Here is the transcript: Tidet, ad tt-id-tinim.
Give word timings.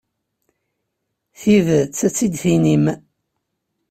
Tidet, 1.39 1.97
ad 2.07 2.11
tt-id-tinim. 2.13 2.85